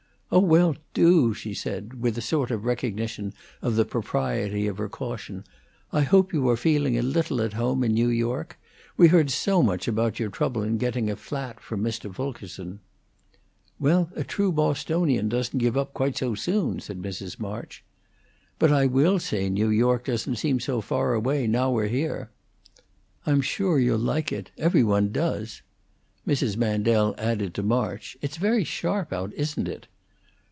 "Oh, 0.33 0.39
well, 0.39 0.77
do!" 0.93 1.33
she 1.33 1.53
said, 1.53 1.99
with 2.01 2.17
a 2.17 2.21
sort 2.21 2.51
of 2.51 2.63
recognition 2.63 3.33
of 3.61 3.75
the 3.75 3.83
propriety 3.83 4.65
of 4.65 4.77
her 4.77 4.87
caution. 4.87 5.43
"I 5.91 6.03
hope 6.03 6.31
you 6.31 6.47
are 6.47 6.55
feeling 6.55 6.97
a 6.97 7.01
little 7.01 7.41
at 7.41 7.51
home 7.51 7.83
in 7.83 7.91
New 7.93 8.07
York. 8.07 8.57
We 8.95 9.09
heard 9.09 9.29
so 9.29 9.61
much 9.61 9.89
of 9.89 10.19
your 10.21 10.29
trouble 10.29 10.63
in 10.63 10.77
getting 10.77 11.09
a 11.11 11.17
flat, 11.17 11.59
from 11.59 11.83
Mr. 11.83 12.15
Fulkerson." 12.15 12.79
"Well, 13.77 14.09
a 14.15 14.23
true 14.23 14.53
Bostonian 14.53 15.27
doesn't 15.27 15.59
give 15.59 15.75
up 15.75 15.93
quite 15.93 16.17
so 16.19 16.33
soon," 16.33 16.79
said 16.79 17.01
Mrs. 17.01 17.37
March. 17.37 17.83
"But 18.57 18.71
I 18.71 18.85
will 18.85 19.19
say 19.19 19.49
New 19.49 19.67
York 19.67 20.05
doesn't 20.05 20.37
seem 20.37 20.61
so 20.61 20.79
far 20.79 21.13
away, 21.13 21.45
now 21.45 21.71
we're 21.73 21.87
here." 21.87 22.29
"I'm 23.25 23.41
sure 23.41 23.79
you'll 23.79 23.97
like 23.99 24.31
it. 24.31 24.49
Every 24.57 24.81
one 24.85 25.11
does." 25.11 25.61
Mrs. 26.25 26.55
Mandel 26.55 27.15
added 27.17 27.53
to 27.55 27.63
March, 27.63 28.15
"It's 28.21 28.37
very 28.37 28.63
sharp 28.63 29.11
out, 29.11 29.33
isn't 29.33 29.67
it?" 29.67 29.87